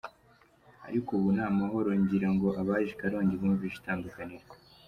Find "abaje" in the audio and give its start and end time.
2.61-2.89